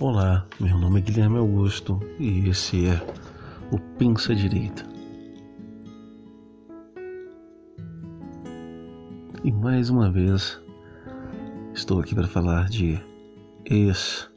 [0.00, 3.04] Olá, meu nome é Guilherme Augusto e esse é
[3.72, 4.84] o Pensa Direita.
[9.42, 10.62] E mais uma vez
[11.74, 12.96] estou aqui para falar de
[13.64, 14.30] ex,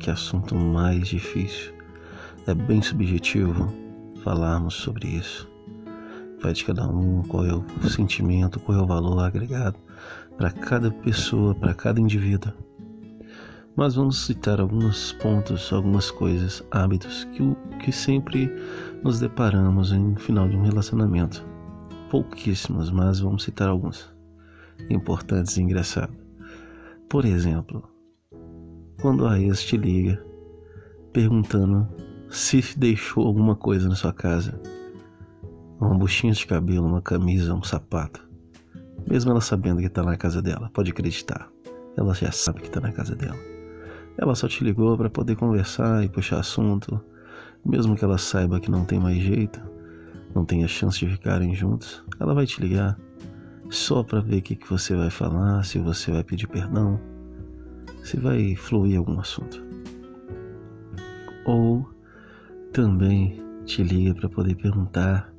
[0.00, 1.72] que assunto mais difícil.
[2.48, 3.72] É bem subjetivo
[4.24, 5.48] falarmos sobre isso.
[6.42, 9.78] Vai de cada um, qual é o sentimento, qual é o valor agregado
[10.36, 12.52] para cada pessoa, para cada indivíduo
[13.78, 17.38] mas vamos citar alguns pontos, algumas coisas, hábitos que,
[17.78, 18.52] que sempre
[19.04, 21.46] nos deparamos em final de um relacionamento.
[22.10, 24.12] Pouquíssimos, mas vamos citar alguns
[24.90, 26.16] importantes e engraçados.
[27.08, 27.88] Por exemplo,
[29.00, 30.20] quando a ex te liga
[31.12, 31.86] perguntando
[32.30, 34.60] se deixou alguma coisa na sua casa,
[35.80, 38.28] uma buchinha de cabelo, uma camisa, um sapato,
[39.08, 41.48] mesmo ela sabendo que está na casa dela, pode acreditar,
[41.96, 43.57] ela já sabe que está na casa dela.
[44.18, 47.00] Ela só te ligou para poder conversar e puxar assunto,
[47.64, 49.60] mesmo que ela saiba que não tem mais jeito,
[50.34, 52.98] não tenha chance de ficarem juntos, ela vai te ligar
[53.70, 57.00] só para ver o que, que você vai falar, se você vai pedir perdão,
[58.02, 59.62] se vai fluir algum assunto.
[61.44, 61.88] Ou
[62.72, 65.32] também te liga para poder perguntar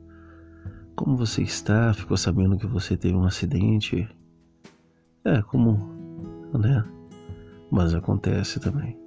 [0.96, 4.08] como você está, ficou sabendo que você teve um acidente.
[5.24, 5.78] É como,
[6.54, 6.84] né?
[7.72, 8.98] Mas acontece também.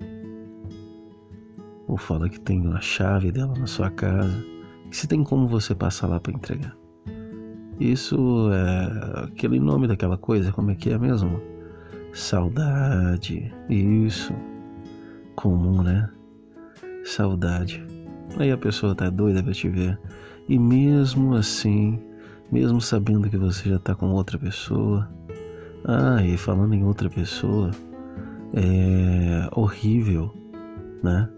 [1.87, 4.45] Ou fala que tem a chave dela na sua casa,
[4.91, 6.77] que se tem como você passar lá para entregar.
[7.81, 11.41] Isso é aquele nome daquela coisa, como é que é mesmo?
[12.13, 13.53] Saudade.
[13.69, 14.33] Isso.
[15.35, 16.09] Comum, né?
[17.05, 17.85] Saudade.
[18.39, 19.99] Aí a pessoa tá doida pra te ver.
[20.49, 21.99] E mesmo assim,
[22.51, 25.09] mesmo sabendo que você já tá com outra pessoa.
[25.85, 27.71] Ah, e falando em outra pessoa,
[28.55, 30.33] é horrível,
[31.03, 31.29] né?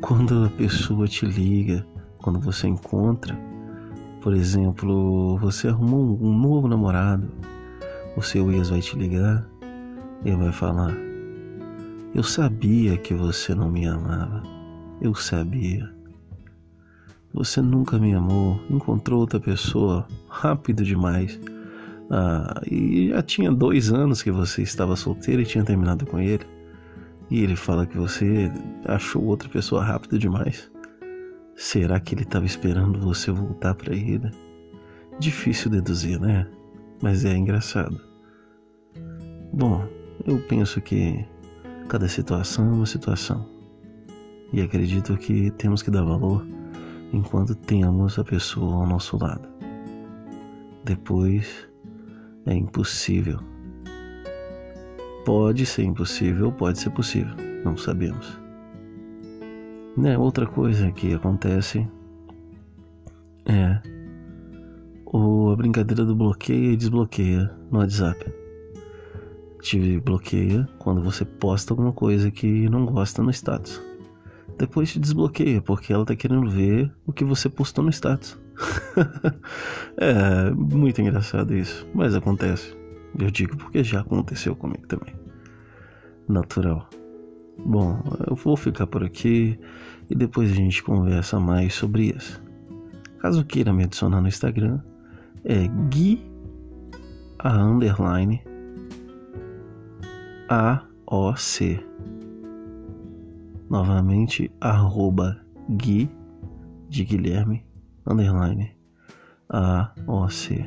[0.00, 1.86] Quando a pessoa te liga,
[2.18, 3.36] quando você encontra,
[4.22, 7.28] por exemplo, você arrumou um novo namorado,
[8.16, 9.46] o seu ex vai te ligar
[10.24, 10.94] e vai falar:
[12.14, 14.42] Eu sabia que você não me amava,
[15.00, 15.92] eu sabia.
[17.32, 21.38] Você nunca me amou, encontrou outra pessoa rápido demais.
[22.08, 26.53] Ah, e já tinha dois anos que você estava solteiro e tinha terminado com ele
[27.30, 28.50] e ele fala que você
[28.84, 30.70] achou outra pessoa rápido demais.
[31.56, 34.30] Será que ele estava esperando você voltar para ele?
[35.18, 36.46] Difícil deduzir, né?
[37.02, 38.00] Mas é engraçado.
[39.52, 39.86] Bom,
[40.26, 41.24] eu penso que
[41.88, 43.48] cada situação é uma situação.
[44.52, 46.46] E acredito que temos que dar valor
[47.12, 49.48] enquanto temos a pessoa ao nosso lado.
[50.84, 51.68] Depois
[52.46, 53.53] é impossível
[55.24, 58.38] Pode ser impossível, pode ser possível, não sabemos.
[59.96, 60.18] Né?
[60.18, 61.88] Outra coisa que acontece
[63.46, 63.80] é
[65.06, 68.32] o, a brincadeira do bloqueia e desbloqueia no WhatsApp.
[69.62, 73.80] Te bloqueia quando você posta alguma coisa que não gosta no status.
[74.58, 78.38] Depois te desbloqueia porque ela tá querendo ver o que você postou no status.
[79.96, 82.83] é muito engraçado isso, mas acontece.
[83.18, 85.14] Eu digo porque já aconteceu comigo também.
[86.28, 86.88] Natural.
[87.64, 89.58] Bom, eu vou ficar por aqui
[90.10, 92.42] e depois a gente conversa mais sobre isso.
[93.18, 94.80] Caso queira me adicionar no Instagram,
[95.44, 96.30] é Gui
[97.38, 98.42] a underline
[100.48, 101.82] A O C.
[103.70, 106.10] Novamente arroba Gui
[106.88, 107.64] de Guilherme
[108.06, 108.76] underline
[109.48, 110.66] A O C.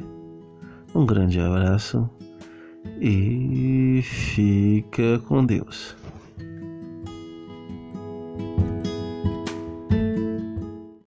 [0.95, 2.09] Um grande abraço
[3.01, 5.95] e fica com Deus.